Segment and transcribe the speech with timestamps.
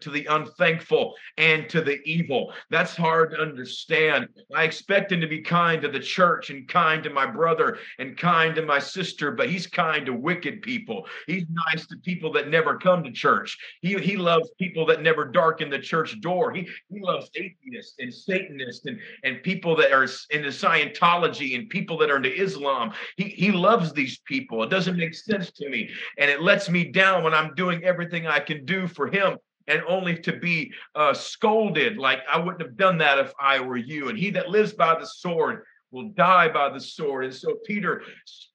[0.00, 2.52] to the unthankful and to the evil.
[2.70, 4.28] That's hard to understand.
[4.54, 8.16] I expect him to be kind to the church and kind to my brother and
[8.16, 11.06] kind to my sister, but he's kind to wicked people.
[11.26, 13.58] He's nice to people that never come to church.
[13.82, 16.52] He, he loves people that never darken the church door.
[16.52, 21.98] He, he loves atheists and Satanists and, and people that are into Scientology and people
[21.98, 22.92] that are into Islam.
[23.16, 24.62] He, he loves these people.
[24.62, 25.90] It doesn't make sense to me.
[26.18, 29.38] And it lets me down when I'm doing everything I can do for him
[29.70, 33.76] and only to be uh, scolded like I wouldn't have done that if I were
[33.76, 34.08] you.
[34.08, 37.24] And he that lives by the sword will die by the sword.
[37.24, 38.02] And so Peter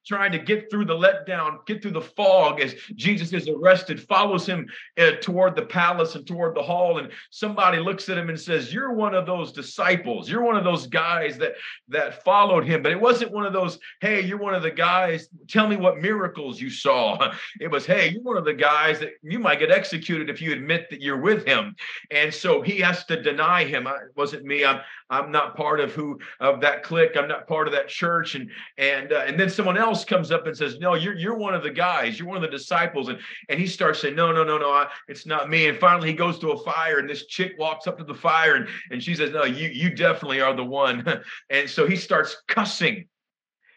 [0.05, 4.45] trying to get through the letdown, get through the fog as Jesus is arrested, follows
[4.45, 6.99] him uh, toward the palace and toward the hall.
[6.99, 10.29] And somebody looks at him and says, You're one of those disciples.
[10.29, 11.53] You're one of those guys that
[11.89, 12.81] that followed him.
[12.81, 15.99] But it wasn't one of those, hey, you're one of the guys, tell me what
[15.99, 17.33] miracles you saw.
[17.59, 20.51] It was, hey, you're one of the guys that you might get executed if you
[20.51, 21.75] admit that you're with him.
[22.11, 23.87] And so he has to deny him.
[23.87, 24.65] It wasn't me.
[24.65, 27.11] I'm I'm not part of who of that clique.
[27.15, 28.35] I'm not part of that church.
[28.35, 31.37] And and uh, and then someone else else comes up and says, "No, you're you're
[31.37, 32.19] one of the guys.
[32.19, 34.87] You're one of the disciples." And and he starts saying, "No, no, no, no, I,
[35.07, 37.97] it's not me." And finally, he goes to a fire, and this chick walks up
[37.97, 41.05] to the fire, and and she says, "No, you you definitely are the one."
[41.49, 43.07] and so he starts cussing.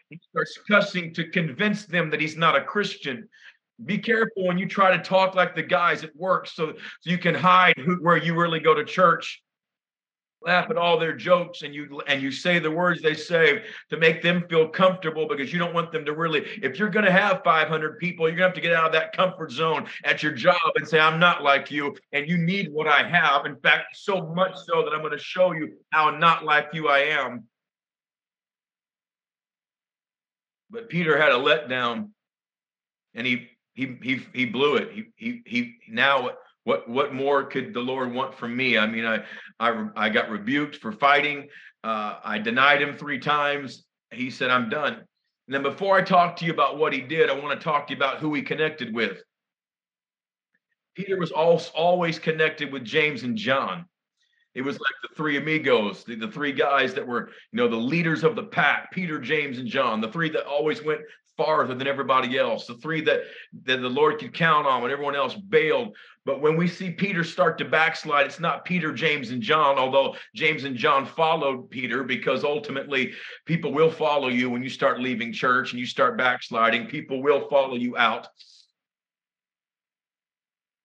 [0.09, 3.29] He starts cussing to convince them that he's not a Christian.
[3.85, 7.17] Be careful when you try to talk like the guys at work, so, so you
[7.17, 9.41] can hide who, where you really go to church
[10.41, 13.97] laugh at all their jokes and you and you say the words they say to
[13.97, 17.11] make them feel comfortable because you don't want them to really if you're going to
[17.11, 20.23] have 500 people you're going to have to get out of that comfort zone at
[20.23, 23.45] your job and say i'm not like you and you need what i have.
[23.45, 26.87] In fact so much so that i'm going to show you how not like you
[26.87, 27.45] i am.
[30.69, 32.09] But peter had a letdown
[33.13, 34.91] and he he he he blew it.
[34.91, 36.31] He he he now
[36.63, 38.77] what what more could the Lord want from me?
[38.77, 39.23] I mean, I
[39.59, 41.47] I I got rebuked for fighting.
[41.83, 43.85] Uh, I denied him three times.
[44.11, 47.29] He said, "I'm done." And then before I talk to you about what he did,
[47.29, 49.23] I want to talk to you about who he connected with.
[50.95, 53.85] Peter was always connected with James and John.
[54.53, 57.75] It was like the three amigos, the, the three guys that were, you know, the
[57.75, 61.01] leaders of the pack, Peter, James, and John, the three that always went
[61.39, 63.21] farther than everybody else, the three that,
[63.63, 65.95] that the Lord could count on when everyone else bailed.
[66.25, 70.17] But when we see Peter start to backslide, it's not Peter, James, and John, although
[70.35, 73.13] James and John followed Peter because ultimately
[73.45, 76.87] people will follow you when you start leaving church and you start backsliding.
[76.87, 78.27] People will follow you out.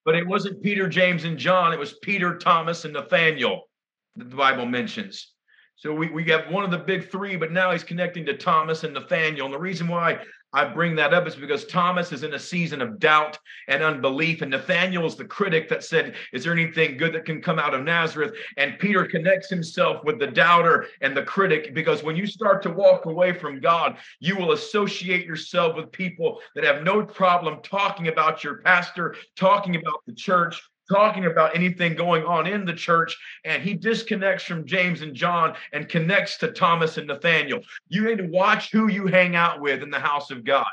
[0.05, 3.69] But it wasn't Peter, James, and John, it was Peter, Thomas, and Nathaniel
[4.15, 5.33] that the Bible mentions.
[5.77, 8.85] So we, we have one of the big three, but now he's connecting to Thomas
[8.85, 9.47] and Nathaniel.
[9.47, 10.21] And the reason why
[10.55, 14.41] I bring that up is because Thomas is in a season of doubt and unbelief.
[14.41, 17.75] And Nathaniel is the critic that said, Is there anything good that can come out
[17.75, 18.35] of Nazareth?
[18.57, 22.71] And Peter connects himself with the doubter and the critic because when you start to
[22.71, 28.07] walk away from God, you will associate yourself with people that have no problem talking
[28.07, 33.17] about your pastor, talking about the church, talking about anything going on in the church
[33.45, 37.61] and he disconnects from James and John and connects to Thomas and Nathaniel.
[37.89, 40.67] You need to watch who you hang out with in the house of God.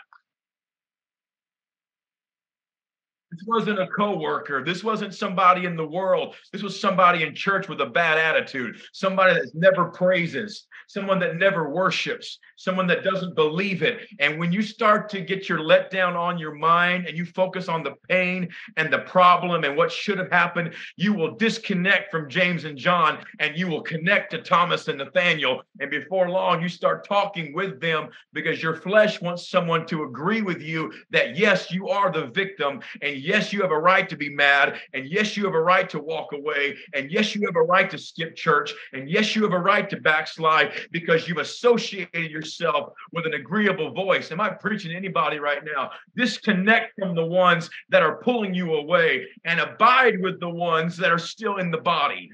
[3.32, 4.62] This wasn't a coworker.
[4.64, 6.36] This wasn't somebody in the world.
[6.52, 11.38] This was somebody in church with a bad attitude, somebody that never praises, someone that
[11.38, 14.02] never worships, someone that doesn't believe it.
[14.20, 17.84] And when you start to get your letdown on your mind and you focus on
[17.84, 22.66] the pain and the problem and what should have happened, you will disconnect from James
[22.66, 25.64] and John and you will connect to Thomas and Nathaniel.
[25.80, 30.42] And before long, you start talking with them because your flesh wants someone to agree
[30.42, 32.82] with you that, yes, you are the victim.
[33.02, 34.80] And yes, you have a right to be mad.
[34.94, 36.76] And yes, you have a right to walk away.
[36.94, 38.74] And yes, you have a right to skip church.
[38.94, 43.92] And yes, you have a right to backslide because you've associated yourself with an agreeable
[43.94, 44.32] voice.
[44.32, 45.92] Am I preaching to anybody right now?
[46.16, 51.12] Disconnect from the ones that are pulling you away and abide with the ones that
[51.12, 52.30] are still in the body.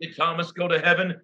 [0.00, 1.20] Did Thomas go to heaven?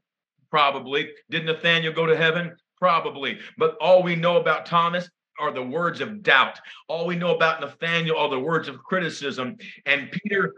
[0.50, 1.10] Probably.
[1.30, 2.56] Did Nathaniel go to heaven?
[2.78, 3.38] Probably.
[3.56, 5.08] But all we know about Thomas
[5.38, 6.58] are the words of doubt.
[6.88, 9.56] All we know about Nathaniel are the words of criticism.
[9.86, 10.54] And Peter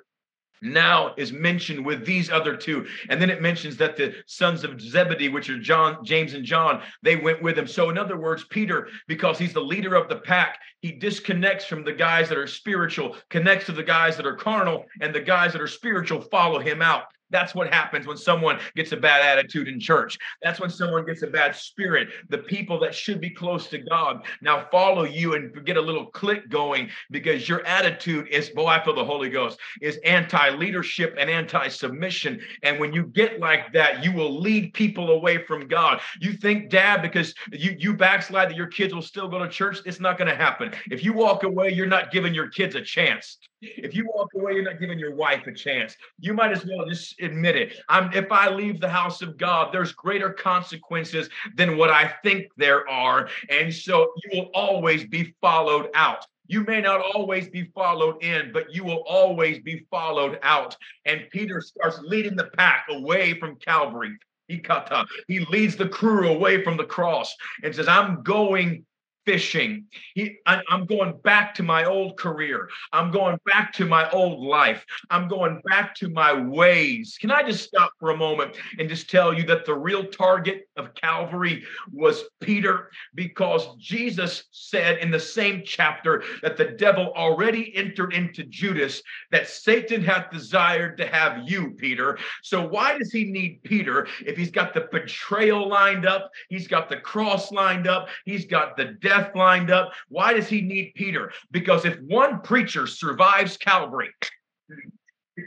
[0.63, 4.81] now is mentioned with these other two and then it mentions that the sons of
[4.81, 8.45] zebedee which are john james and john they went with him so in other words
[8.45, 12.47] peter because he's the leader of the pack he disconnects from the guys that are
[12.47, 16.59] spiritual connects to the guys that are carnal and the guys that are spiritual follow
[16.59, 20.19] him out That's what happens when someone gets a bad attitude in church.
[20.43, 22.09] That's when someone gets a bad spirit.
[22.29, 26.07] The people that should be close to God now follow you and get a little
[26.07, 31.17] click going because your attitude is, boy, I feel the Holy Ghost, is anti leadership
[31.19, 32.41] and anti submission.
[32.63, 36.01] And when you get like that, you will lead people away from God.
[36.21, 39.79] You think, Dad, because you, you backslide that your kids will still go to church,
[39.85, 40.73] it's not going to happen.
[40.91, 43.39] If you walk away, you're not giving your kids a chance.
[43.63, 45.97] If you walk away, you're not giving your wife a chance.
[46.19, 47.81] You might as well just admit it.
[47.89, 52.47] I'm if I leave the house of God, there's greater consequences than what I think
[52.57, 53.29] there are.
[53.49, 56.27] And so you will always be followed out.
[56.49, 60.77] You may not always be followed in, but you will always be followed out.
[61.05, 64.17] And Peter starts leading the pack away from Calvary.
[64.49, 68.85] He leads the crew away from the cross and says, I'm going
[69.27, 69.85] fishing.
[70.15, 72.71] He, I, am going back to my old career.
[72.93, 74.87] I'm going back to my old life.
[75.11, 77.19] I'm going back to my ways.
[77.21, 80.69] Can I just stop for a moment and just tell you that the real target
[80.77, 82.91] of Calvary was Peter?
[83.15, 89.03] Because Jesus said in the same chapter that the devil already entered into Judas,
[89.33, 92.19] that Satan hath desired to have you, Peter.
[92.43, 96.31] So why does he need Peter if he's got the betrayal lined up?
[96.49, 98.09] He's got the cross lined up.
[98.25, 99.93] He's got the death death lined up.
[100.09, 101.33] Why does he need Peter?
[101.51, 104.11] Because if one preacher survives Calvary,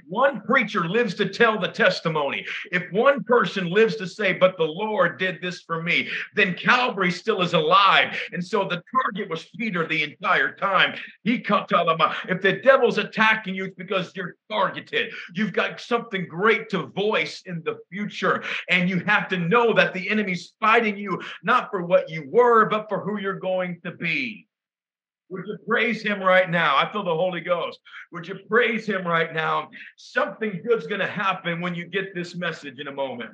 [0.07, 4.63] one preacher lives to tell the testimony, if one person lives to say, but the
[4.63, 8.19] Lord did this for me, then Calvary still is alive.
[8.31, 10.95] And so the target was Peter the entire time.
[11.23, 11.69] He cut
[12.27, 15.11] If the devil's attacking you, it's because you're targeted.
[15.35, 18.43] You've got something great to voice in the future.
[18.69, 22.65] And you have to know that the enemy's fighting you, not for what you were,
[22.65, 24.48] but for who you're going to be.
[25.29, 26.75] Would you praise him right now?
[26.75, 27.79] I feel the Holy Ghost.
[28.11, 29.69] Would you praise him right now?
[29.95, 33.31] Something good's going to happen when you get this message in a moment.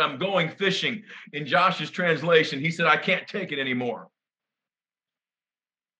[0.00, 1.02] I'm going fishing.
[1.34, 4.08] In Josh's translation, he said, I can't take it anymore.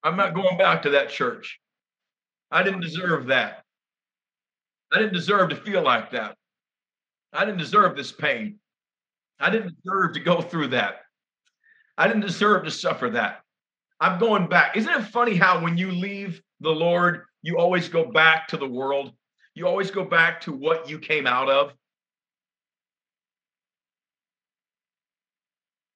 [0.02, 1.60] I'm not going back to that church.
[2.50, 3.62] I didn't deserve that.
[4.92, 6.36] I didn't deserve to feel like that.
[7.32, 8.58] I didn't deserve this pain.
[9.42, 11.00] I didn't deserve to go through that.
[11.98, 13.40] I didn't deserve to suffer that.
[14.00, 14.76] I'm going back.
[14.76, 18.68] Isn't it funny how when you leave the Lord, you always go back to the
[18.68, 19.12] world?
[19.54, 21.74] You always go back to what you came out of.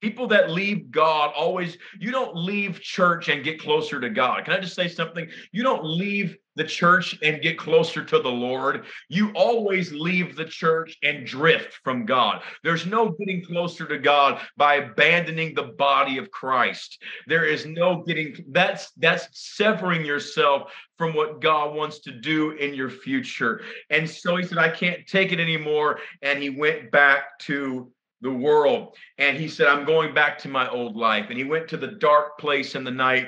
[0.01, 4.45] People that leave God always, you don't leave church and get closer to God.
[4.45, 5.29] Can I just say something?
[5.53, 8.87] You don't leave the church and get closer to the Lord.
[9.09, 12.43] You always leave the church and drift from God.
[12.65, 17.03] There's no getting closer to God by abandoning the body of Christ.
[17.27, 22.75] There is no getting that's that's severing yourself from what God wants to do in
[22.75, 23.61] your future.
[23.91, 26.01] And so he said, I can't take it anymore.
[26.23, 28.97] And he went back to the world.
[29.19, 31.27] And he said, I'm going back to my old life.
[31.29, 33.27] And he went to the dark place in the night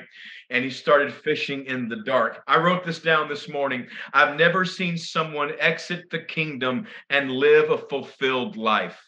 [0.49, 2.41] and he started fishing in the dark.
[2.47, 3.87] I wrote this down this morning.
[4.13, 8.99] I've never seen someone exit the kingdom and live a fulfilled life.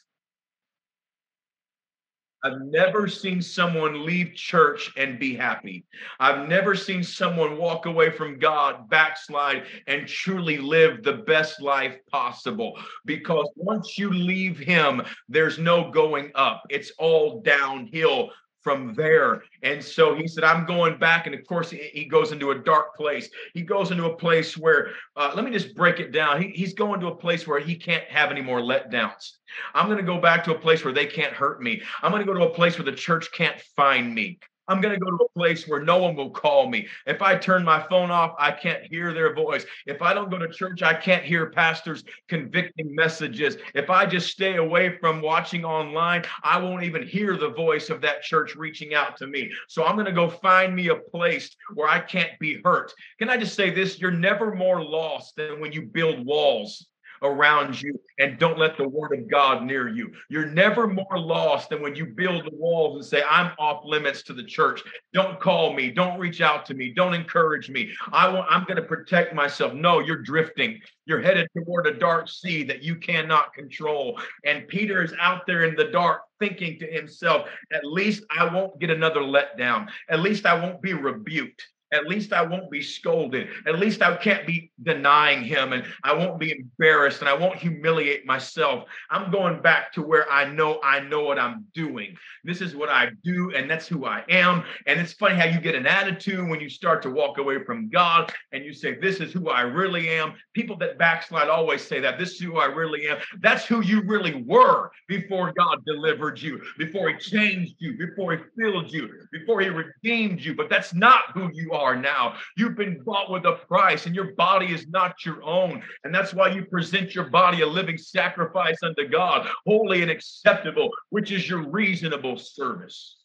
[2.44, 5.86] I've never seen someone leave church and be happy.
[6.20, 11.98] I've never seen someone walk away from God, backslide, and truly live the best life
[12.12, 12.80] possible.
[13.06, 18.32] Because once you leave Him, there's no going up, it's all downhill
[18.62, 19.44] from there.
[19.64, 21.26] And so he said, I'm going back.
[21.26, 23.30] And of course, he, goes into a dark place.
[23.54, 26.42] He goes into a place where, uh, let me just break it down.
[26.42, 29.32] He, he's going to a place where he can't have any more letdowns.
[29.74, 31.82] I'm going to go back to a place where they can't hurt me.
[32.02, 34.40] I'm going to go to a place where the church can't find me.
[34.72, 36.88] I'm going to go to a place where no one will call me.
[37.06, 39.66] If I turn my phone off, I can't hear their voice.
[39.86, 43.58] If I don't go to church, I can't hear pastors convicting messages.
[43.76, 48.00] If I just stay away from watching online, I won't even hear the voice of
[48.02, 49.52] that church reaching out to me.
[49.68, 52.94] So I'm going to go find me a place where I can't be hurt.
[53.20, 54.00] Can I just say this?
[54.00, 56.88] You're never more lost than when you build walls
[57.22, 60.12] around you and don't let the word of God near you.
[60.30, 64.24] You're never more lost than when you build the walls and say, I'm off limits
[64.24, 64.84] to the church.
[65.14, 65.92] Don't call me.
[65.92, 66.94] Don't reach out to me.
[66.94, 67.92] Don't encourage me.
[68.12, 69.74] I want, I'm going to protect myself.
[69.74, 70.80] No, you're drifting.
[71.06, 74.20] You're headed toward a dark sea that you cannot control.
[74.46, 78.80] And Peter is out there in the dark thinking to himself, at least I won't
[78.80, 79.88] get another letdown.
[80.10, 81.68] At least I won't be rebuked.
[81.92, 83.50] At least I won't be scolded.
[83.68, 87.58] At least I can't be denying him and I won't be embarrassed and I won't
[87.58, 88.86] humiliate myself.
[89.10, 92.16] I'm going back to where I know I know what I'm doing.
[92.46, 94.64] This is what I do and that's who I am.
[94.88, 97.90] And it's funny how you get an attitude when you start to walk away from
[97.90, 100.34] God and you say, This is who I really am.
[100.54, 103.18] People that backslide always say that this is who I really am.
[103.42, 108.44] That's who you really were before God delivered you, before He changed you, before He
[108.58, 110.56] filled you, before He redeemed you.
[110.56, 112.36] But that's not who you are now.
[112.58, 115.82] You've been bought with a price, and your body is not your own.
[116.04, 120.90] And that's why you present your body a living sacrifice unto God, holy and acceptable,
[121.10, 123.18] which is your reasonable service.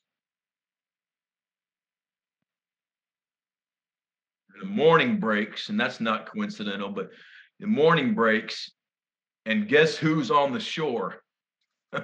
[4.61, 7.11] the morning breaks, and that's not coincidental, but
[7.61, 8.71] the morning breaks,
[9.45, 11.23] and guess who's on the shore?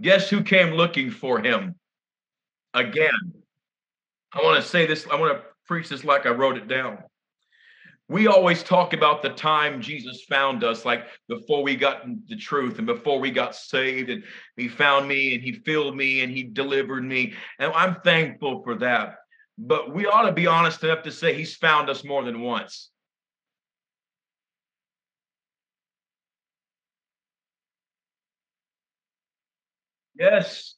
[0.00, 1.74] guess who came looking for him
[2.74, 3.41] again?
[4.34, 6.98] I want to say this, I want to preach this like I wrote it down.
[8.08, 12.78] We always talk about the time Jesus found us, like before we got the truth
[12.78, 14.22] and before we got saved, and
[14.56, 17.34] he found me and he filled me and he delivered me.
[17.58, 19.16] And I'm thankful for that.
[19.56, 22.90] But we ought to be honest enough to say he's found us more than once.
[30.18, 30.74] Yes.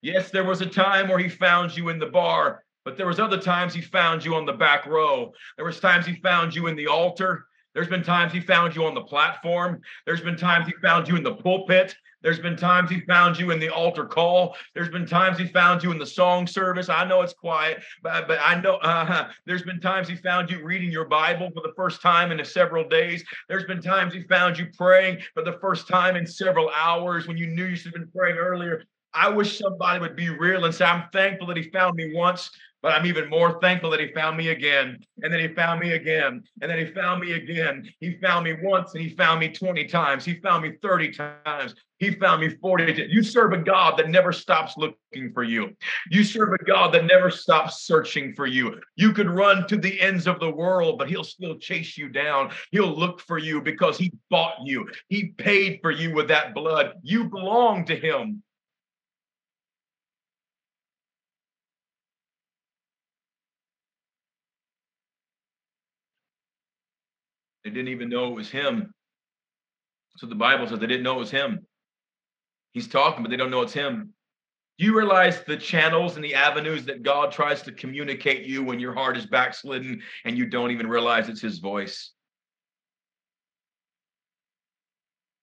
[0.00, 3.20] Yes, there was a time where he found you in the bar, but there was
[3.20, 5.32] other times he found you on the back row.
[5.56, 7.46] There was times he found you in the altar.
[7.74, 9.80] There's been times he found you on the platform.
[10.04, 11.94] There's been times he found you in the pulpit.
[12.22, 14.56] There's been times he found you in the altar call.
[14.74, 16.88] There's been times he found you in the song service.
[16.88, 20.62] I know it's quiet, but, but I know uh, there's been times he found you
[20.64, 23.24] reading your Bible for the first time in several days.
[23.48, 27.36] There's been times he found you praying for the first time in several hours when
[27.36, 28.84] you knew you should have been praying earlier.
[29.14, 32.50] I wish somebody would be real and say, I'm thankful that he found me once,
[32.82, 34.98] but I'm even more thankful that he found me again.
[35.22, 36.42] And then he found me again.
[36.60, 37.88] And then he found me again.
[38.00, 40.24] He found me once and he found me 20 times.
[40.24, 41.74] He found me 30 times.
[41.98, 42.98] He found me 40 times.
[43.10, 45.76] You serve a God that never stops looking for you.
[46.10, 48.80] You serve a God that never stops searching for you.
[48.96, 52.50] You could run to the ends of the world, but he'll still chase you down.
[52.72, 54.88] He'll look for you because he bought you.
[55.08, 56.94] He paid for you with that blood.
[57.02, 58.42] You belong to him.
[67.64, 68.92] They didn't even know it was him.
[70.16, 71.66] So the Bible says they didn't know it was him.
[72.72, 74.12] He's talking, but they don't know it's him.
[74.78, 78.80] Do you realize the channels and the avenues that God tries to communicate you when
[78.80, 82.12] your heart is backslidden and you don't even realize it's his voice?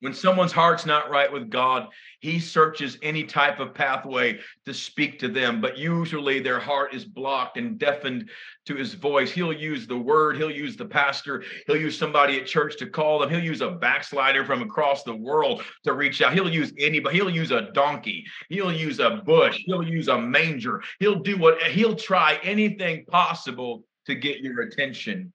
[0.01, 1.89] When someone's heart's not right with God,
[2.21, 7.03] he searches any type of pathway to speak to them, but usually their heart is
[7.03, 8.29] blocked and deafened
[8.65, 9.29] to his voice.
[9.29, 13.19] He'll use the word, he'll use the pastor, he'll use somebody at church to call
[13.19, 16.33] them, he'll use a backslider from across the world to reach out.
[16.33, 20.81] He'll use anybody, he'll use a donkey, he'll use a bush, he'll use a manger,
[20.99, 25.33] he'll do what he'll try anything possible to get your attention.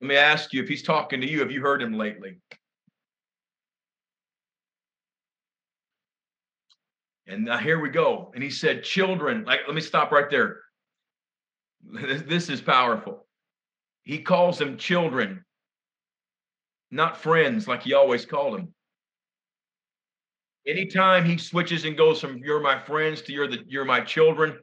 [0.00, 2.38] Let me ask you if he's talking to you, have you heard him lately?
[7.26, 8.32] And now here we go.
[8.34, 10.60] And he said, Children, like, let me stop right there.
[11.90, 13.26] This, is powerful.
[14.02, 15.44] He calls them children,
[16.90, 18.74] not friends like he always called them.
[20.66, 24.58] Anytime he switches and goes from you're my friends to you're the you're my children,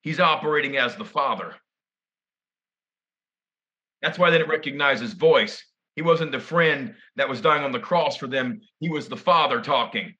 [0.00, 1.54] he's operating as the father.
[4.02, 5.64] That's why they didn't recognize his voice.
[5.94, 8.60] He wasn't the friend that was dying on the cross for them.
[8.80, 10.14] He was the father talking.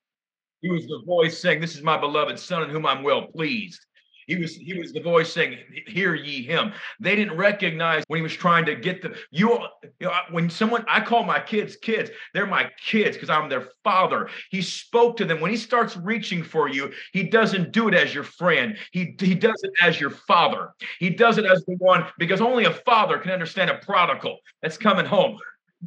[0.62, 3.85] He was the voice saying, This is my beloved son in whom I'm well pleased.
[4.26, 8.23] He was he was the voice saying, "Hear ye him." They didn't recognize when he
[8.23, 9.59] was trying to get the you.
[10.00, 13.68] you know, when someone I call my kids kids, they're my kids because I'm their
[13.85, 14.28] father.
[14.50, 15.40] He spoke to them.
[15.40, 18.76] When he starts reaching for you, he doesn't do it as your friend.
[18.92, 20.71] He he does it as your father.
[20.99, 24.76] He does it as the one because only a father can understand a prodigal that's
[24.76, 25.38] coming home.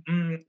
[0.08, 0.46] Mm,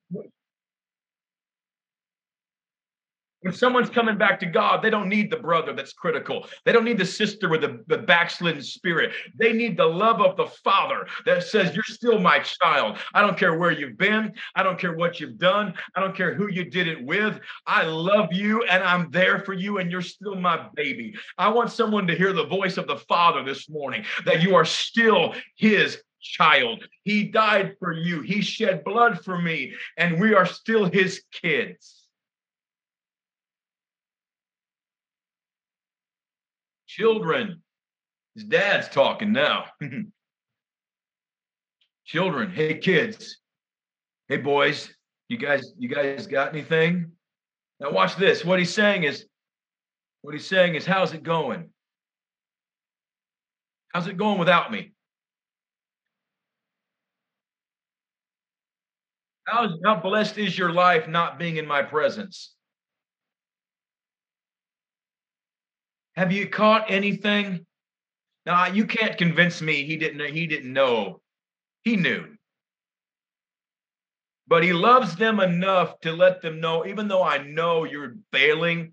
[3.42, 6.46] When someone's coming back to God, they don't need the brother that's critical.
[6.66, 9.12] They don't need the sister with the, the backslidden spirit.
[9.34, 12.98] They need the love of the Father that says, You're still my child.
[13.14, 14.34] I don't care where you've been.
[14.54, 15.72] I don't care what you've done.
[15.94, 17.40] I don't care who you did it with.
[17.66, 21.14] I love you and I'm there for you and you're still my baby.
[21.38, 24.66] I want someone to hear the voice of the Father this morning that you are
[24.66, 26.84] still his child.
[27.04, 31.99] He died for you, he shed blood for me, and we are still his kids.
[36.96, 37.62] Children.
[38.34, 39.66] His dad's talking now.
[42.04, 42.50] Children.
[42.50, 43.38] Hey, kids.
[44.26, 44.92] Hey, boys.
[45.28, 47.12] You guys, you guys got anything?
[47.78, 48.44] Now watch this.
[48.44, 49.24] What he's saying is,
[50.22, 51.70] what he's saying is, how's it going?
[53.94, 54.92] How's it going without me?
[59.44, 62.52] How, how blessed is your life not being in my presence?
[66.20, 67.64] Have you caught anything?
[68.44, 71.22] Now you can't convince me he didn't he didn't know.
[71.82, 72.26] He knew.
[74.46, 78.92] But he loves them enough to let them know, even though I know you're failing,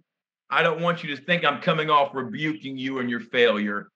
[0.50, 3.90] I don't want you to think I'm coming off rebuking you in your failure.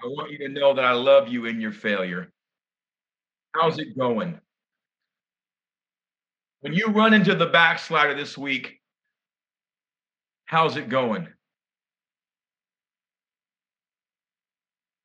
[0.00, 2.30] I want you to know that I love you in your failure.
[3.56, 4.38] How's it going?
[6.60, 8.80] When you run into the backslider this week,
[10.44, 11.26] how's it going?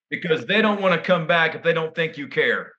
[0.10, 2.74] Because they don't want to come back if they don't think you care.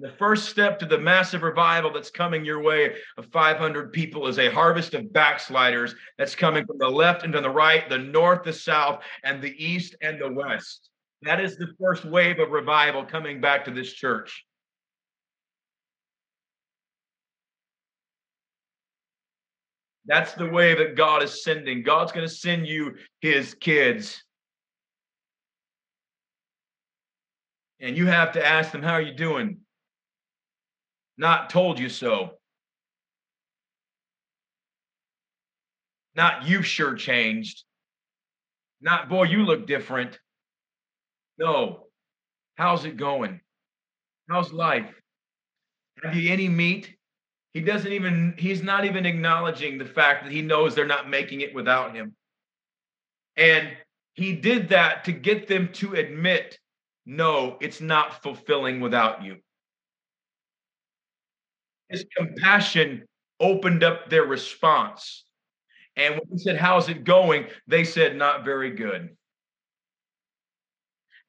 [0.00, 4.38] The first step to the massive revival that's coming your way of 500 people is
[4.38, 8.44] a harvest of backsliders that's coming from the left and to the right, the north,
[8.44, 10.90] the south, and the east and the west.
[11.22, 14.44] That is the first wave of revival coming back to this church.
[20.08, 21.82] That's the way that God is sending.
[21.82, 24.24] God's going to send you his kids.
[27.78, 29.58] And you have to ask them, How are you doing?
[31.18, 32.30] not told you so.
[36.14, 37.64] Not you've sure changed.
[38.80, 40.18] Not boy, you look different.
[41.36, 41.86] No.
[42.54, 43.40] How's it going?
[44.30, 44.92] How's life?
[46.02, 46.97] Have you any meat?
[47.54, 51.40] He doesn't even, he's not even acknowledging the fact that he knows they're not making
[51.40, 52.14] it without him.
[53.36, 53.68] And
[54.14, 56.58] he did that to get them to admit,
[57.06, 59.36] no, it's not fulfilling without you.
[61.88, 63.06] His compassion
[63.40, 65.24] opened up their response.
[65.96, 67.46] And when he said, How's it going?
[67.66, 69.16] They said, Not very good.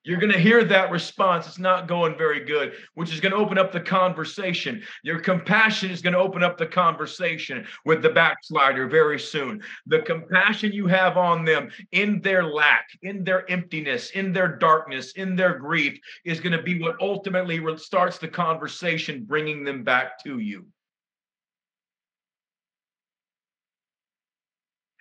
[0.06, 1.46] You're going to hear that response.
[1.46, 4.82] It's not going very good, which is going to open up the conversation.
[5.04, 9.62] Your compassion is going to open up the conversation with the backslider very soon.
[9.88, 15.12] The compassion you have on them in their lack, in their emptiness, in their darkness,
[15.14, 20.24] in their grief is going to be what ultimately starts the conversation, bringing them back
[20.24, 20.66] to you.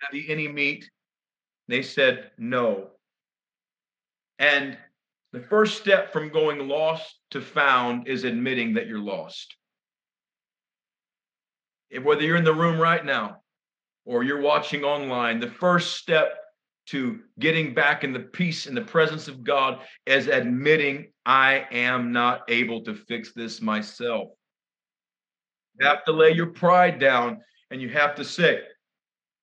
[0.01, 0.89] Have you any meat?
[1.69, 2.87] They said, No.
[4.39, 4.77] And
[5.31, 9.55] the first step from going lost to found is admitting that you're lost.
[11.91, 13.37] And whether you're in the room right now
[14.05, 16.35] or you're watching online, the first step
[16.87, 22.11] to getting back in the peace and the presence of God is admitting I am
[22.11, 24.29] not able to fix this myself.
[25.79, 28.61] You have to lay your pride down and you have to say,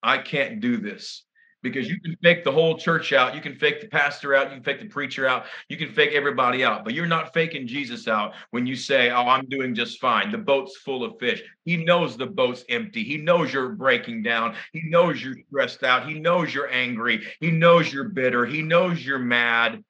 [0.02, 1.25] I can't do this
[1.62, 4.54] because you can fake the whole church out, you can fake the pastor out, you
[4.54, 8.06] can fake the preacher out, you can fake everybody out, but you're not faking Jesus
[8.06, 10.30] out when you say, Oh, I'm doing just fine.
[10.30, 11.42] The boat's full of fish.
[11.64, 13.02] He knows the boat's empty.
[13.02, 14.54] He knows you're breaking down.
[14.72, 16.08] He knows you're stressed out.
[16.08, 17.26] He knows you're angry.
[17.40, 18.46] He knows you're bitter.
[18.46, 19.82] He knows you're mad.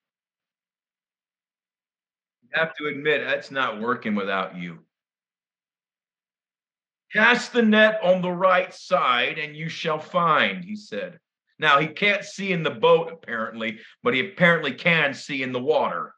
[2.42, 4.78] You have to admit that's not working without you.
[7.12, 11.18] Cast the net on the right side and you shall find, he said.
[11.58, 15.60] Now, he can't see in the boat, apparently, but he apparently can see in the
[15.60, 16.14] water.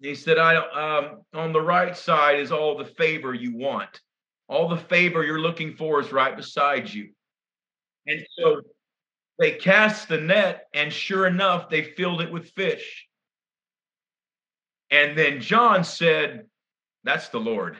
[0.00, 4.00] He said, I um, on the right side is all the favor you want.
[4.48, 7.10] All the favor you're looking for is right beside you.
[8.06, 8.62] And so
[9.38, 13.06] they cast the net, and sure enough, they filled it with fish.
[14.90, 16.46] And then John said,
[17.04, 17.78] That's the Lord.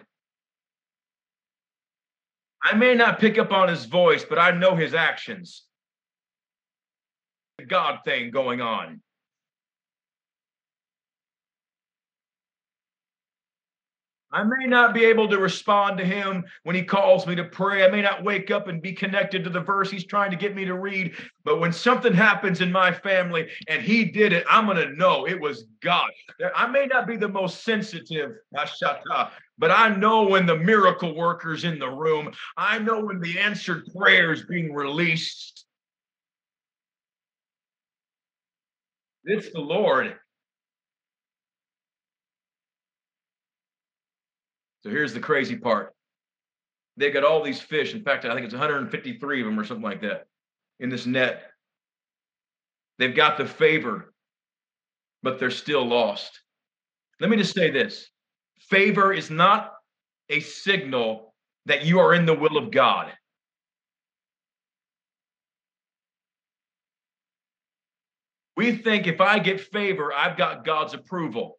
[2.62, 5.64] I may not pick up on his voice, but I know his actions.
[7.58, 9.00] The God thing going on.
[14.32, 17.84] I may not be able to respond to him when he calls me to pray.
[17.84, 20.54] I may not wake up and be connected to the verse he's trying to get
[20.54, 21.14] me to read.
[21.44, 25.26] But when something happens in my family and he did it, I'm going to know
[25.26, 26.10] it was God.
[26.54, 28.36] I may not be the most sensitive,
[29.60, 32.32] but I know when the miracle worker's in the room.
[32.56, 35.66] I know when the answered prayer is being released.
[39.24, 40.16] It's the Lord.
[44.82, 45.94] So here's the crazy part.
[46.96, 47.94] They got all these fish.
[47.94, 50.24] In fact, I think it's 153 of them or something like that
[50.80, 51.42] in this net.
[52.98, 54.14] They've got the favor,
[55.22, 56.40] but they're still lost.
[57.20, 58.09] Let me just say this
[58.60, 59.72] favor is not
[60.28, 61.34] a signal
[61.66, 63.12] that you are in the will of God.
[68.56, 71.58] We think if I get favor, I've got God's approval.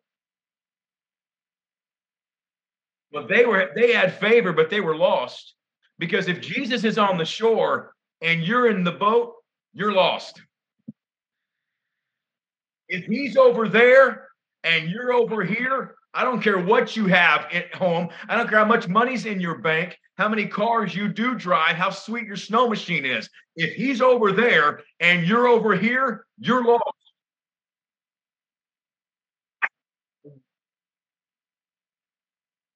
[3.12, 5.56] But they were they had favor, but they were lost.
[5.98, 9.34] Because if Jesus is on the shore and you're in the boat,
[9.74, 10.42] you're lost.
[12.88, 14.28] If he's over there
[14.64, 18.10] and you're over here, I don't care what you have at home.
[18.28, 21.76] I don't care how much money's in your bank, how many cars you do drive,
[21.76, 23.30] how sweet your snow machine is.
[23.56, 26.84] If he's over there and you're over here, you're lost.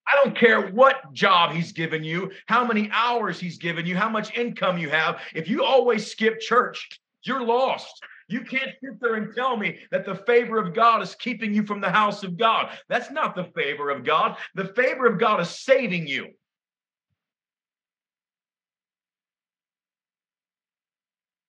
[0.08, 4.08] I don't care what job he's given you, how many hours he's given you, how
[4.08, 5.20] much income you have.
[5.34, 8.02] If you always skip church, you're lost.
[8.28, 11.64] You can't sit there and tell me that the favor of God is keeping you
[11.66, 12.76] from the house of God.
[12.90, 14.38] That's not the favor of God.
[14.56, 16.30] The favor of God is saving you.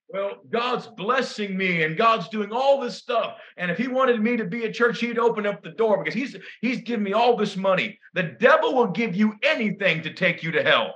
[0.09, 3.39] Well, God's blessing me and God's doing all this stuff.
[3.57, 6.15] And if he wanted me to be a church, he'd open up the door because
[6.15, 7.99] he's he's giving me all this money.
[8.15, 10.95] The devil will give you anything to take you to hell.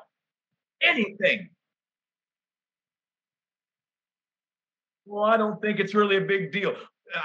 [0.82, 1.50] Anything.
[5.10, 6.76] Well, I don't think it's really a big deal.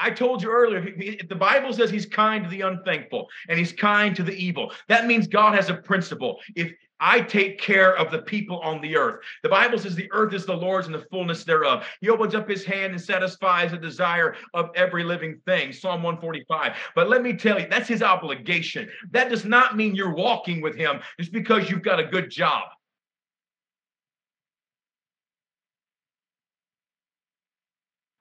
[0.01, 0.81] I told you earlier,
[1.29, 4.71] the Bible says he's kind to the unthankful and he's kind to the evil.
[4.87, 6.39] That means God has a principle.
[6.55, 9.19] If I take care of the people on the earth.
[9.43, 11.85] The Bible says the earth is the Lord's and the fullness thereof.
[12.01, 15.73] He opens up his hand and satisfies the desire of every living thing.
[15.73, 16.73] Psalm 145.
[16.95, 18.89] But let me tell you, that's his obligation.
[19.11, 22.69] That does not mean you're walking with him just because you've got a good job.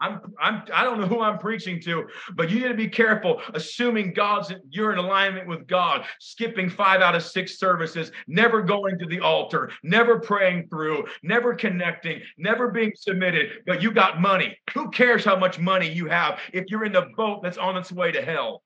[0.04, 3.40] I'm, I'm, I don't know who I'm preaching to, but you need to be careful
[3.54, 8.98] assuming God's, you're in alignment with God, skipping five out of six services, never going
[8.98, 14.56] to the altar, never praying through, never connecting, never being submitted, but you got money.
[14.74, 17.90] Who cares how much money you have if you're in the boat that's on its
[17.90, 18.62] way to hell?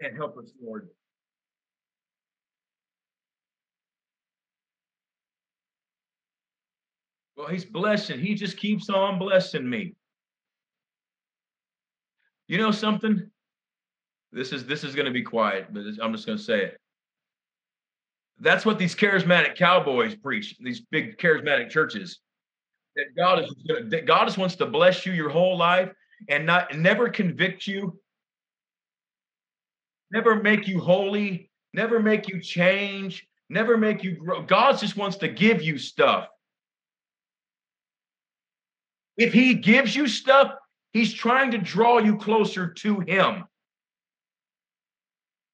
[0.00, 0.88] And help us, Lord.
[7.38, 8.18] Well, he's blessing.
[8.18, 9.94] He just keeps on blessing me.
[12.48, 13.30] You know something?
[14.32, 16.80] This is this is going to be quiet, but I'm just going to say it.
[18.40, 20.56] That's what these charismatic cowboys preach.
[20.58, 22.18] These big charismatic churches.
[22.96, 23.54] That God is
[23.90, 25.92] that God just wants to bless you your whole life
[26.28, 28.00] and not never convict you,
[30.10, 34.42] never make you holy, never make you change, never make you grow.
[34.42, 36.28] God just wants to give you stuff.
[39.18, 40.54] If he gives you stuff,
[40.92, 43.44] he's trying to draw you closer to him.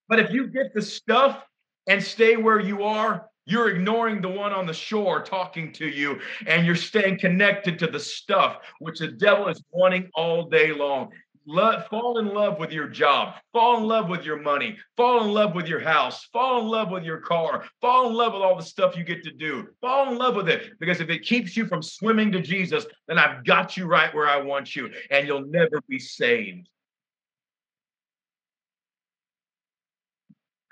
[0.08, 1.42] But if you get the stuff
[1.88, 6.20] and stay where you are, you're ignoring the one on the shore talking to you,
[6.46, 11.10] and you're staying connected to the stuff which the devil is wanting all day long.
[11.46, 15.30] Love, fall in love with your job, fall in love with your money, fall in
[15.30, 18.56] love with your house, fall in love with your car, fall in love with all
[18.56, 20.72] the stuff you get to do, fall in love with it.
[20.80, 24.26] Because if it keeps you from swimming to Jesus, then I've got you right where
[24.26, 26.66] I want you, and you'll never be saved.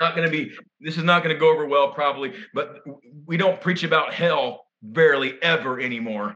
[0.01, 2.79] Not going to be, this is not going to go over well, probably, but
[3.27, 6.35] we don't preach about hell barely ever anymore.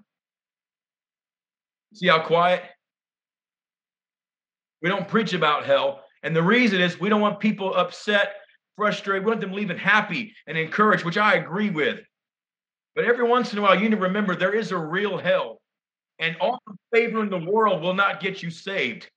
[1.95, 2.63] See how quiet?
[4.83, 6.03] We don't preach about hell.
[6.23, 8.35] And the reason is we don't want people upset,
[8.77, 9.25] frustrated.
[9.25, 12.01] We want them leaving happy and encouraged, which I agree with.
[12.95, 15.61] But every once in a while, you need to remember there is a real hell.
[16.19, 19.09] And all the favor in the world will not get you saved.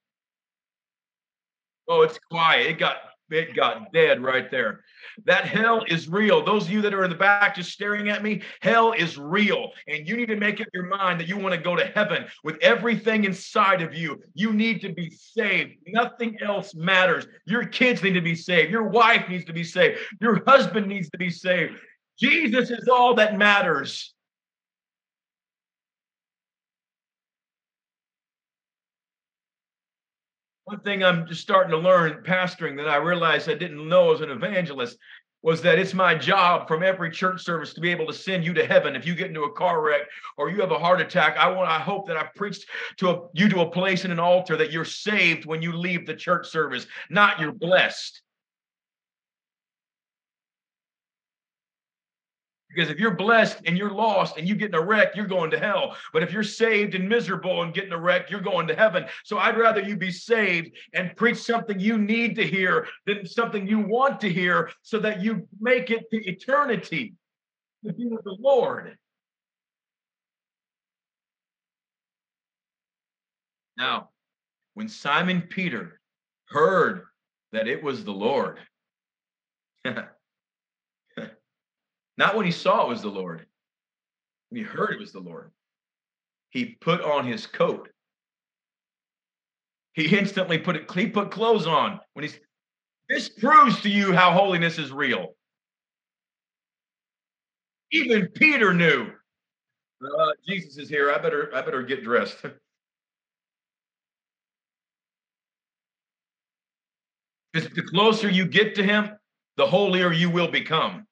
[1.88, 2.68] Oh, it's quiet.
[2.68, 2.98] It got
[3.32, 4.82] it got dead right there.
[5.26, 6.44] That hell is real.
[6.44, 9.72] Those of you that are in the back just staring at me, hell is real.
[9.88, 12.26] And you need to make up your mind that you want to go to heaven
[12.44, 14.22] with everything inside of you.
[14.34, 15.74] You need to be saved.
[15.88, 17.28] Nothing else matters.
[17.46, 18.72] Your kids need to be saved.
[18.72, 20.00] Your wife needs to be saved.
[20.22, 21.74] Your husband needs to be saved.
[22.20, 24.14] Jesus is all that matters.
[30.70, 34.22] One thing I'm just starting to learn pastoring that I realized I didn't know as
[34.22, 34.98] an evangelist
[35.42, 38.54] was that it's my job from every church service to be able to send you
[38.54, 38.96] to heaven.
[38.96, 40.02] If you get into a car wreck
[40.38, 42.66] or you have a heart attack i want i hope that i've preached
[42.98, 46.06] to a, you to a place in an altar that you're saved when you leave
[46.06, 48.22] the church service not you're blessed
[52.80, 55.52] Because if you're blessed and you're lost and you get in a wreck, you're going
[55.52, 55.98] to hell.
[56.14, 59.06] But if you're saved and miserable and getting a wreck, you're going to heaven.
[59.26, 63.68] So I'd rather you be saved and preach something you need to hear than something
[63.68, 67.16] you want to hear so that you make it to eternity
[67.86, 68.98] to be with the Lord.
[73.78, 74.12] Now,
[74.76, 76.00] when Simon Peter
[76.48, 77.08] heard
[77.52, 78.58] that it was the Lord,
[82.20, 83.46] not when he saw it was the Lord,
[84.50, 85.52] when he heard it was the Lord,
[86.50, 87.88] he put on his coat.
[89.94, 92.38] He instantly put it, he put clothes on when he's
[93.08, 95.34] this proves to you how holiness is real.
[97.92, 99.08] Even Peter knew.
[100.04, 101.12] Uh, Jesus is here.
[101.12, 102.38] I better I better get dressed.
[107.52, 109.10] Because the closer you get to him,
[109.58, 111.08] the holier you will become.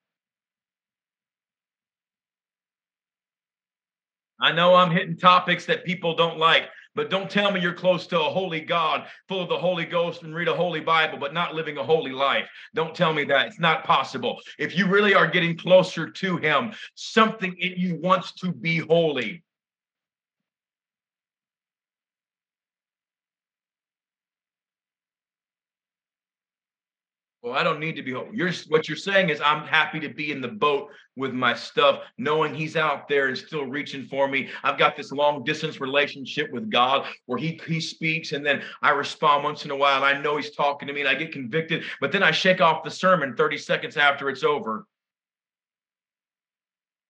[4.39, 8.07] I know I'm hitting topics that people don't like, but don't tell me you're close
[8.07, 11.33] to a holy God, full of the Holy Ghost, and read a holy Bible, but
[11.33, 12.47] not living a holy life.
[12.73, 13.47] Don't tell me that.
[13.47, 14.39] It's not possible.
[14.59, 19.43] If you really are getting closer to Him, something in you wants to be holy.
[27.47, 28.31] Well, I don't need to be home.
[28.33, 32.01] You're what you're saying is I'm happy to be in the boat with my stuff,
[32.17, 34.49] knowing he's out there and still reaching for me.
[34.63, 38.89] I've got this long distance relationship with God where he he speaks and then I
[38.89, 40.03] respond once in a while.
[40.03, 42.59] and I know he's talking to me and I get convicted, but then I shake
[42.59, 44.85] off the sermon 30 seconds after it's over.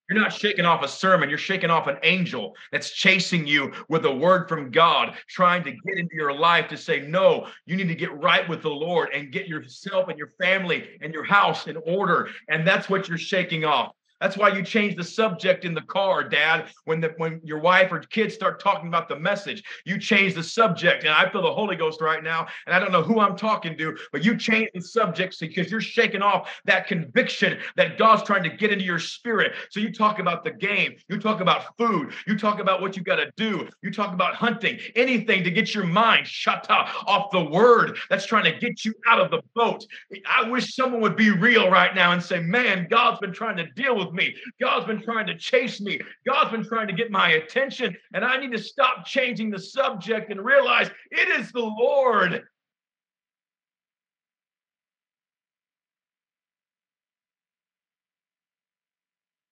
[0.09, 4.05] You're not shaking off a sermon, you're shaking off an angel that's chasing you with
[4.05, 7.89] a word from God, trying to get into your life to say, No, you need
[7.89, 11.67] to get right with the Lord and get yourself and your family and your house
[11.67, 12.29] in order.
[12.47, 13.93] And that's what you're shaking off.
[14.19, 16.69] That's why you change the subject in the car, Dad.
[16.85, 20.43] When the when your wife or kids start talking about the message, you change the
[20.43, 21.03] subject.
[21.03, 23.77] And I feel the Holy Ghost right now, and I don't know who I'm talking
[23.77, 28.43] to, but you change the subject because you're shaking off that conviction that God's trying
[28.43, 29.53] to get into your spirit.
[29.69, 33.03] So you talk about the game, you talk about food, you talk about what you
[33.03, 37.43] got to do, you talk about hunting, anything to get your mind shut off the
[37.43, 39.85] word that's trying to get you out of the boat.
[40.27, 43.65] I wish someone would be real right now and say, "Man, God's been trying to
[43.71, 44.35] deal with." Me.
[44.59, 45.99] God's been trying to chase me.
[46.25, 47.95] God's been trying to get my attention.
[48.13, 52.43] And I need to stop changing the subject and realize it is the Lord.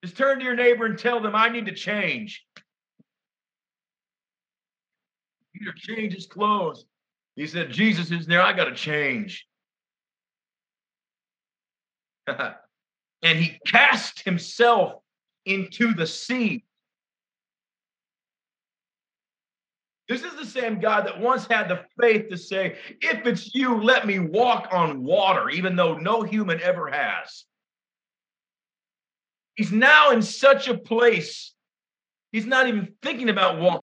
[0.03, 2.45] Just turn to your neighbor and tell them, I need to change.
[5.53, 6.85] Peter changed his clothes.
[7.35, 8.41] He said, Jesus is there.
[8.41, 9.47] I got to change.
[13.25, 15.01] and he cast himself
[15.47, 16.63] into the sea.
[20.07, 23.81] This is the same God that once had the faith to say, If it's you,
[23.81, 27.45] let me walk on water, even though no human ever has.
[29.55, 31.55] He's now in such a place,
[32.31, 33.81] he's not even thinking about.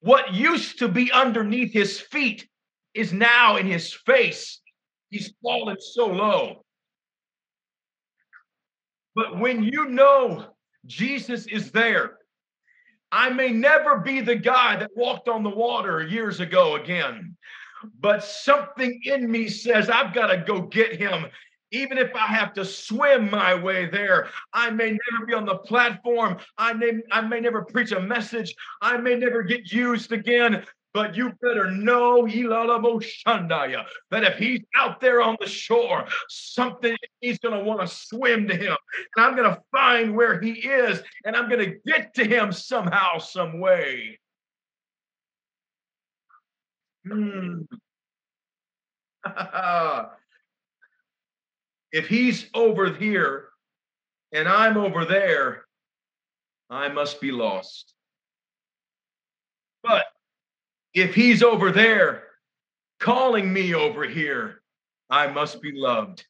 [0.00, 2.46] What used to be underneath his feet
[2.94, 4.60] is now in his face.
[5.10, 6.65] He's fallen so low.
[9.16, 10.44] But when you know
[10.84, 12.18] Jesus is there,
[13.10, 17.34] I may never be the guy that walked on the water years ago again,
[17.98, 21.26] but something in me says I've got to go get him.
[21.72, 25.56] Even if I have to swim my way there, I may never be on the
[25.56, 26.36] platform.
[26.58, 28.54] I may, I may never preach a message.
[28.82, 30.64] I may never get used again,
[30.96, 37.38] but you better know Shandaya, that if he's out there on the shore, something he's
[37.38, 38.74] going to want to swim to him.
[39.14, 42.50] And I'm going to find where he is and I'm going to get to him
[42.50, 44.18] somehow, some way.
[47.06, 47.64] Hmm.
[51.92, 53.48] if he's over here
[54.32, 55.66] and I'm over there,
[56.70, 57.92] I must be lost.
[59.82, 60.06] But
[60.96, 62.22] if he's over there
[62.98, 64.62] calling me over here,
[65.10, 66.24] I must be loved.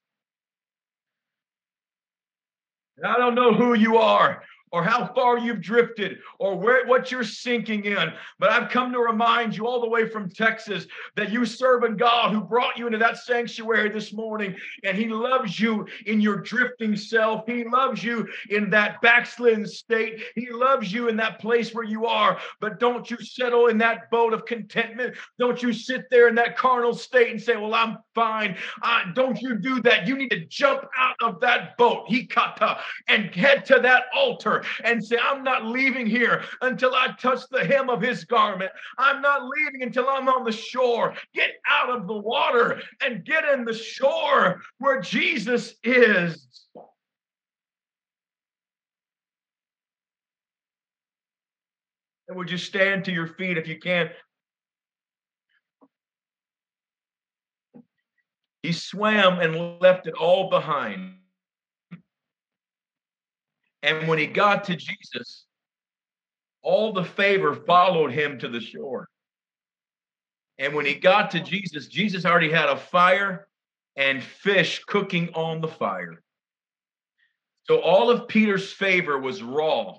[2.97, 7.11] And I don't know who you are or how far you've drifted or where what
[7.11, 8.13] you're sinking in.
[8.39, 11.91] But I've come to remind you all the way from Texas that you serve a
[11.91, 16.37] God who brought you into that sanctuary this morning, and He loves you in your
[16.37, 17.47] drifting self.
[17.47, 20.21] He loves you in that backslidden state.
[20.35, 22.39] He loves you in that place where you are.
[22.61, 25.17] But don't you settle in that boat of contentment.
[25.39, 28.57] Don't you sit there in that carnal state and say, Well, I'm fine.
[28.83, 30.07] Uh, don't you do that.
[30.07, 34.65] You need to jump out of that boat, he kata, and head to that altar
[34.85, 38.71] and say, I'm not leaving here until I touch the hem of his garment.
[38.99, 41.15] I'm not leaving until I'm on the shore.
[41.35, 46.47] Get out of the water and get in the shore where Jesus is.
[52.29, 54.11] And would you stand to your feet if you can?
[58.63, 61.19] He swam and left it all behind.
[63.87, 65.47] And when he got to Jesus,
[66.61, 69.07] all the favor followed him to the shore.
[70.59, 73.47] And when he got to Jesus, Jesus already had a fire
[73.95, 76.21] and fish cooking on the fire.
[77.69, 79.95] So all of Peter's favor was raw.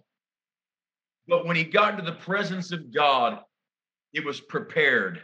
[1.26, 3.40] But when he got into the presence of God,
[4.12, 5.22] it was prepared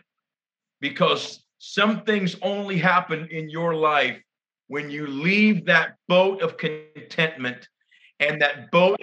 [0.79, 4.21] because some things only happen in your life
[4.67, 7.67] when you leave that boat of contentment
[8.27, 9.01] and that boat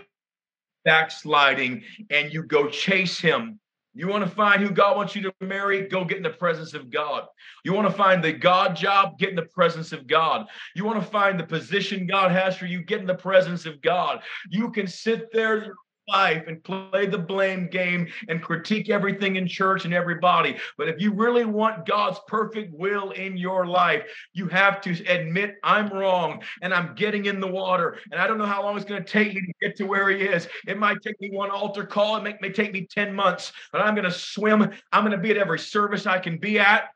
[0.85, 3.61] backsliding and you go chase him.
[3.93, 5.89] You want to find who God wants you to marry?
[5.89, 7.27] Go get in the presence of God.
[7.65, 9.19] You want to find the God job?
[9.19, 10.47] Get in the presence of God.
[10.77, 12.85] You want to find the position God has for you?
[12.85, 14.23] Get in the presence of God.
[14.49, 15.75] You can sit there
[16.11, 20.57] life and play the blame game and critique everything in church and everybody.
[20.77, 25.57] But if you really want God's perfect will in your life, you have to admit,
[25.63, 27.99] I'm wrong and I'm getting in the water.
[28.11, 30.09] And I don't know how long it's going to take me to get to where
[30.11, 30.49] He is.
[30.67, 33.81] It might take me one altar call, it may, may take me 10 months, but
[33.81, 34.71] I'm going to swim.
[34.93, 36.91] I'm going to be at every service I can be at.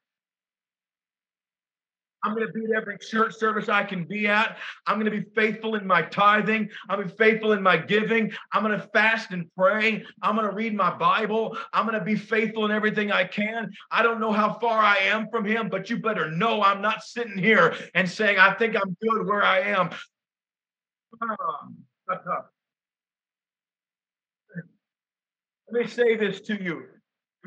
[2.25, 4.57] I'm going to be at every church service I can be at.
[4.87, 6.71] I'm going to be faithful in my tithing.
[6.89, 8.33] I'm going to be faithful in my giving.
[8.51, 10.03] I'm going to fast and pray.
[10.23, 11.57] I'm going to read my Bible.
[11.75, 13.71] I'm going to be faithful in everything I can.
[13.91, 17.03] I don't know how far I am from Him, but you better know I'm not
[17.03, 19.91] sitting here and saying, I think I'm good where I am.
[21.23, 22.47] Ah,
[25.71, 26.85] Let me say this to you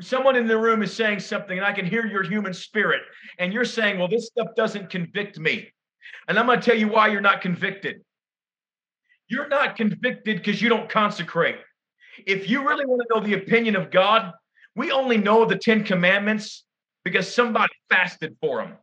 [0.00, 3.02] someone in the room is saying something and I can hear your human spirit,
[3.38, 5.72] and you're saying, Well, this stuff doesn't convict me.
[6.26, 8.02] And I'm going to tell you why you're not convicted.
[9.28, 11.56] You're not convicted because you don't consecrate.
[12.26, 14.32] If you really want to know the opinion of God,
[14.74, 16.64] we only know the Ten Commandments
[17.04, 18.76] because somebody fasted for them.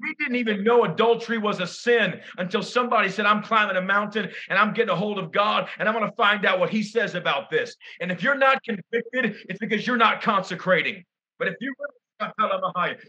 [0.00, 4.30] We didn't even know adultery was a sin until somebody said, I'm climbing a mountain
[4.48, 6.82] and I'm getting a hold of God and I'm going to find out what he
[6.82, 7.74] says about this.
[8.00, 11.04] And if you're not convicted, it's because you're not consecrating.
[11.38, 11.74] But if you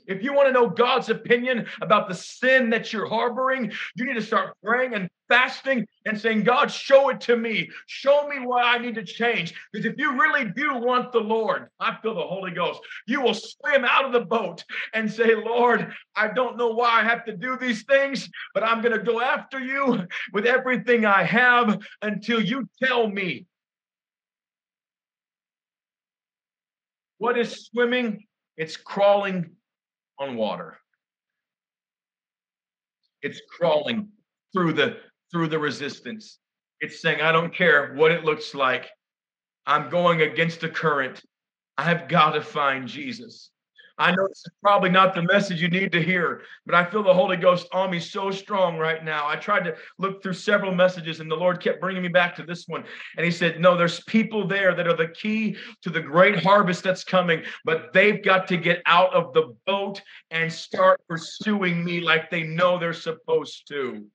[0.08, 4.16] if you want to know God's opinion about the sin that you're harboring, you need
[4.16, 7.70] to start praying and fasting and saying, God, show it to me.
[7.86, 9.54] Show me what I need to change.
[9.72, 13.34] Because if you really do want the Lord, I feel the Holy Ghost, you will
[13.34, 17.36] swim out of the boat and say, Lord, I don't know why I have to
[17.36, 22.42] do these things, but I'm going to go after you with everything I have until
[22.42, 23.46] you tell me.
[27.20, 28.27] What is swimming?
[28.58, 29.52] It's crawling
[30.20, 30.78] on water.
[33.22, 34.10] It's crawling
[34.54, 34.98] through the
[35.32, 36.40] through the resistance.
[36.80, 38.88] It's saying, I don't care what it looks like.
[39.66, 41.22] I'm going against the current.
[41.78, 43.52] I've got to find Jesus.
[44.00, 47.02] I know this is probably not the message you need to hear, but I feel
[47.02, 49.28] the Holy Ghost on me so strong right now.
[49.28, 52.44] I tried to look through several messages, and the Lord kept bringing me back to
[52.44, 52.84] this one.
[53.16, 56.84] And He said, No, there's people there that are the key to the great harvest
[56.84, 62.00] that's coming, but they've got to get out of the boat and start pursuing me
[62.00, 64.06] like they know they're supposed to.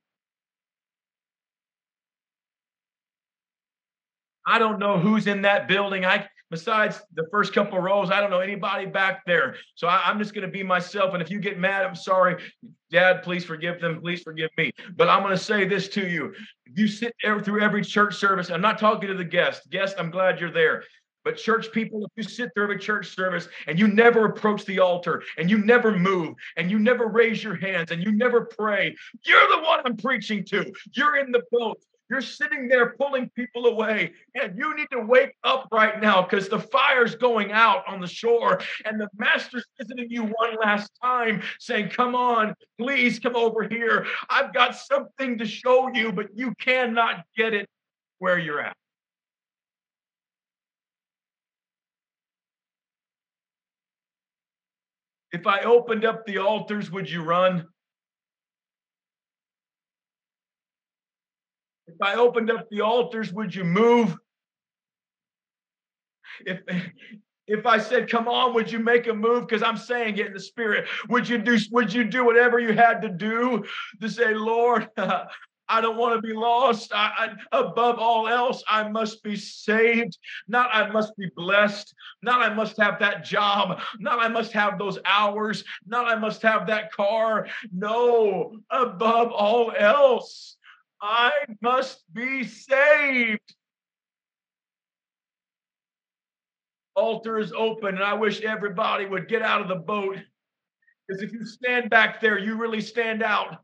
[4.47, 6.05] I don't know who's in that building.
[6.05, 9.57] I besides the first couple rows, I don't know anybody back there.
[9.75, 11.15] So I, am just going to be myself.
[11.15, 12.41] And if you get mad, I'm sorry.
[12.91, 14.01] Dad, please forgive them.
[14.01, 14.71] Please forgive me.
[14.95, 16.35] But I'm going to say this to you.
[16.67, 19.71] If you sit through every church service, I'm not talking to the guest.
[19.71, 20.85] Guest, I'm glad you're there.
[21.25, 24.81] But church people, if you sit through every church service and you never approach the
[24.81, 28.95] altar and you never move and you never raise your hands and you never pray,
[29.25, 30.71] you're the one I'm preaching to.
[30.93, 31.81] You're in the boat.
[32.13, 36.47] You're sitting there pulling people away, and you need to wake up right now because
[36.47, 41.41] the fire's going out on the shore, and the master's visiting you one last time,
[41.59, 44.05] saying, Come on, please come over here.
[44.29, 47.67] I've got something to show you, but you cannot get it
[48.19, 48.77] where you're at.
[55.33, 57.69] If I opened up the altars, would you run?
[62.03, 64.17] I opened up the altars, would you move?
[66.45, 66.61] If
[67.47, 70.33] if I said, "Come on, would you make a move?" Because I'm saying it in
[70.33, 70.89] the spirit.
[71.09, 71.59] Would you do?
[71.71, 73.65] Would you do whatever you had to do
[74.01, 74.89] to say, "Lord,
[75.69, 76.93] I don't want to be lost.
[76.95, 80.19] I, I, above all else, I must be saved.
[80.47, 81.95] Not I must be blessed.
[82.21, 83.81] Not I must have that job.
[83.99, 85.65] Not I must have those hours.
[85.87, 87.47] Not I must have that car.
[87.73, 90.59] No, above all else,
[91.03, 93.55] I must be saved.
[96.95, 100.17] Altar is open, and I wish everybody would get out of the boat.
[101.09, 103.59] Because if you stand back there, you really stand out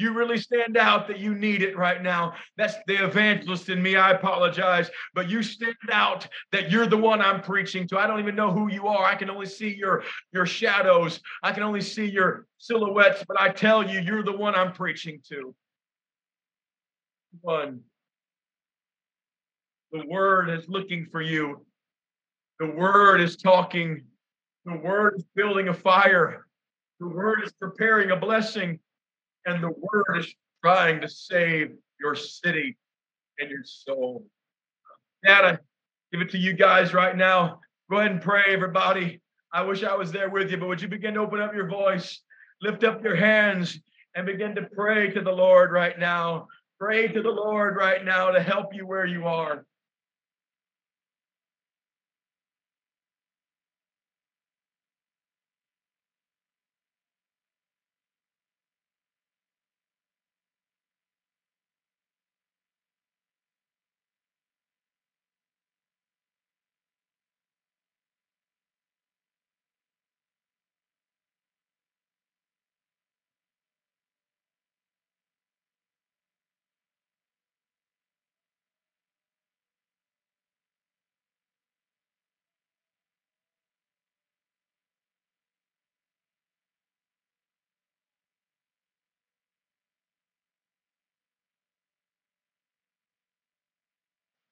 [0.00, 2.34] you really stand out that you need it right now.
[2.56, 3.96] That's the evangelist in me.
[3.96, 7.98] I apologize, but you stand out that you're the one I'm preaching to.
[7.98, 9.04] I don't even know who you are.
[9.04, 11.20] I can only see your your shadows.
[11.42, 15.20] I can only see your silhouettes, but I tell you, you're the one I'm preaching
[15.28, 15.54] to.
[17.40, 17.80] One.
[19.92, 21.64] The word is looking for you.
[22.58, 24.02] The word is talking.
[24.64, 26.46] The word is building a fire.
[27.00, 28.78] The word is preparing a blessing
[29.46, 32.76] and the word is trying to save your city
[33.38, 34.26] and your soul.
[35.24, 35.58] Dad, I
[36.12, 37.60] give it to you guys right now.
[37.90, 39.20] Go ahead and pray, everybody.
[39.52, 41.68] I wish I was there with you, but would you begin to open up your
[41.68, 42.20] voice,
[42.60, 43.80] lift up your hands,
[44.14, 46.46] and begin to pray to the Lord right now?
[46.80, 49.66] Pray to the Lord right now to help you where you are.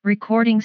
[0.09, 0.65] Recordings